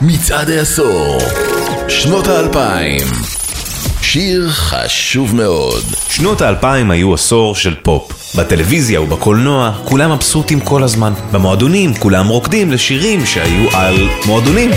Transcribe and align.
מצעד 0.00 0.50
העשור, 0.50 1.18
שנות 1.88 2.26
האלפיים. 2.26 3.06
שיר 4.02 4.48
חשוב 4.50 5.34
מאוד. 5.34 5.82
שנות 6.08 6.40
האלפיים 6.40 6.90
היו 6.90 7.14
עשור 7.14 7.54
של 7.54 7.74
פופ. 7.82 8.12
בטלוויזיה 8.36 9.00
ובקולנוע 9.00 9.72
כולם 9.84 10.12
מבסוטים 10.12 10.60
כל 10.60 10.82
הזמן. 10.82 11.12
במועדונים 11.32 11.94
כולם 11.94 12.28
רוקדים 12.28 12.72
לשירים 12.72 13.26
שהיו 13.26 13.76
על 13.76 14.08
מועדונים. 14.26 14.70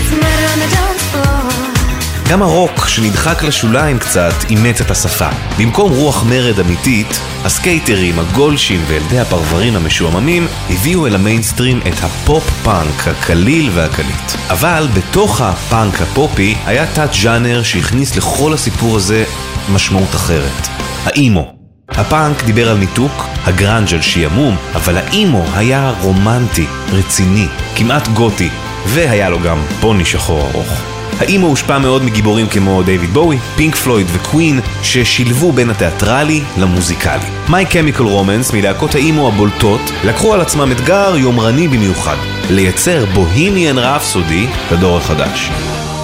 גם 2.30 2.42
הרוק, 2.42 2.88
שנדחק 2.88 3.42
לשוליים 3.42 3.98
קצת, 3.98 4.32
אימץ 4.50 4.80
את 4.80 4.90
השפה. 4.90 5.28
במקום 5.58 5.92
רוח 5.92 6.24
מרד 6.24 6.60
אמיתית, 6.60 7.20
הסקייטרים, 7.44 8.18
הגולשים 8.18 8.80
וילדי 8.86 9.18
הפרברים 9.18 9.76
המשועממים 9.76 10.46
הביאו 10.70 11.06
אל 11.06 11.14
המיינסטרים 11.14 11.80
את 11.80 11.94
הפופ-פאנק 12.02 13.08
הקליל 13.08 13.70
והקליט. 13.74 14.32
אבל 14.50 14.88
בתוך 14.94 15.40
הפאנק 15.40 16.00
הפופי 16.00 16.56
היה 16.66 16.86
תת-ג'אנר 16.94 17.62
שהכניס 17.62 18.16
לכל 18.16 18.52
הסיפור 18.52 18.96
הזה 18.96 19.24
משמעות 19.72 20.14
אחרת. 20.14 20.68
האימו. 21.04 21.54
הפאנק 21.88 22.44
דיבר 22.44 22.70
על 22.70 22.76
ניתוק, 22.76 23.26
הגראנג' 23.44 23.94
על 23.94 24.02
שיעמום, 24.02 24.56
אבל 24.74 24.96
האימו 24.96 25.44
היה 25.54 25.92
רומנטי, 26.00 26.66
רציני, 26.92 27.46
כמעט 27.76 28.08
גותי, 28.08 28.48
והיה 28.86 29.30
לו 29.30 29.40
גם 29.40 29.62
פוני 29.80 30.04
שחור 30.04 30.40
ארוך. 30.40 30.99
האימו 31.20 31.46
הושפע 31.46 31.78
מאוד 31.78 32.04
מגיבורים 32.04 32.46
כמו 32.46 32.82
דייוויד 32.82 33.10
בואי, 33.10 33.38
פינק 33.56 33.76
פלויד 33.76 34.06
וקווין, 34.12 34.60
ששילבו 34.82 35.52
בין 35.52 35.70
התיאטרלי 35.70 36.42
למוזיקלי. 36.58 37.28
My 37.48 37.72
Chemical 37.72 38.00
Romance 38.00 38.54
מלהקות 38.54 38.94
האימו 38.94 39.28
הבולטות 39.28 39.80
לקחו 40.04 40.34
על 40.34 40.40
עצמם 40.40 40.72
אתגר 40.72 41.16
יומרני 41.16 41.68
במיוחד, 41.68 42.16
לייצר 42.50 43.04
Bohemian 43.14 43.78
Rhapsody 43.78 44.46
לדור 44.72 44.96
החדש. 44.96 45.50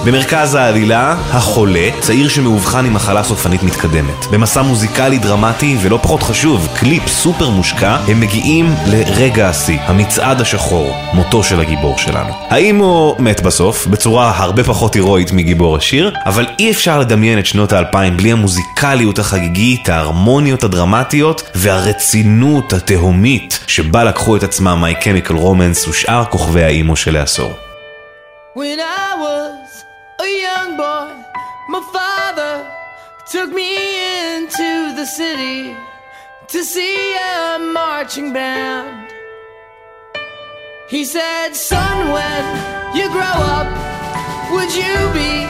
במרכז 0.05 0.55
העלילה, 0.55 1.15
החולה, 1.31 1.89
צעיר 1.99 2.29
שמאובחן 2.29 2.85
עם 2.85 2.93
מחלה 2.93 3.23
סופנית 3.23 3.63
מתקדמת. 3.63 4.25
במסע 4.31 4.61
מוזיקלי 4.61 5.17
דרמטי, 5.17 5.77
ולא 5.81 5.99
פחות 6.01 6.23
חשוב, 6.23 6.67
קליפ 6.79 7.07
סופר 7.07 7.49
מושקע, 7.49 7.97
הם 8.07 8.19
מגיעים 8.19 8.75
לרגע 8.87 9.49
השיא, 9.49 9.79
המצעד 9.79 10.41
השחור, 10.41 10.95
מותו 11.13 11.43
של 11.43 11.59
הגיבור 11.59 11.97
שלנו. 11.97 12.33
האם 12.49 12.77
הוא 12.77 13.15
מת 13.19 13.41
בסוף, 13.41 13.87
בצורה 13.87 14.33
הרבה 14.35 14.63
פחות 14.63 14.93
הירואית 14.93 15.31
מגיבור 15.31 15.77
השיר, 15.77 16.13
אבל 16.25 16.45
אי 16.59 16.71
אפשר 16.71 16.99
לדמיין 16.99 17.39
את 17.39 17.45
שנות 17.45 17.73
האלפיים 17.73 18.17
בלי 18.17 18.31
המוזיקליות 18.31 19.19
החגיגית, 19.19 19.89
ההרמוניות 19.89 20.63
הדרמטיות 20.63 21.43
והרצינות 21.55 22.73
התהומית 22.73 23.59
שבה 23.67 24.03
לקחו 24.03 24.35
את 24.35 24.43
עצמם 24.43 24.83
My 24.83 25.03
Chemical 25.03 25.33
Romance 25.33 25.89
ושאר 25.89 26.25
כוכבי 26.25 26.63
האימו 26.63 26.95
של 26.95 27.15
העשור. 27.15 27.51
When 28.55 28.79
I 28.79 29.09
was 29.21 29.86
a 30.19 30.41
young 30.41 30.77
boy, 30.77 31.07
my 31.69 31.81
father 31.93 32.65
took 33.29 33.51
me 33.51 34.35
into 34.35 34.95
the 34.95 35.05
city 35.05 35.75
to 36.47 36.63
see 36.63 37.15
a 37.15 37.59
marching 37.59 38.33
band. 38.33 39.11
He 40.89 41.03
said, 41.05 41.53
Son, 41.53 42.11
when 42.11 42.43
you 42.95 43.09
grow 43.09 43.37
up, 43.57 43.69
would 44.53 44.73
you 44.73 44.95
be 45.13 45.45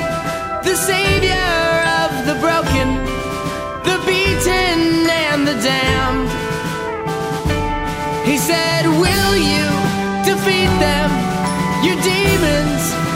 the 0.67 0.75
savior 0.75 1.53
of 2.01 2.09
the 2.25 2.35
broken, 2.41 2.87
the 3.87 3.97
beaten, 4.05 5.07
and 5.07 5.47
the 5.47 5.57
damned? 5.61 6.29
He 8.27 8.37
said, 8.37 8.85
Will 8.85 9.35
you 9.37 9.67
defeat 10.25 10.71
them, 10.81 11.09
your 11.85 11.95
demons, 12.01 13.06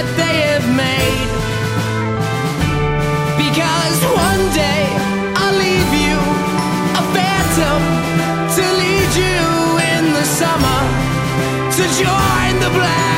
that 0.00 0.16
they 0.16 0.36
have 0.52 0.68
made? 0.86 1.30
Because 3.36 3.98
one 4.28 4.44
day 4.56 4.82
I'll 5.36 5.56
leave 5.66 5.92
you 6.04 6.16
a 7.00 7.04
phantom 7.14 7.80
to 8.56 8.62
lead 8.80 9.10
you 9.24 9.44
in 9.92 10.04
the 10.16 10.24
summer 10.24 10.80
to 11.76 11.82
join 12.00 12.52
the 12.64 12.70
black 12.78 13.09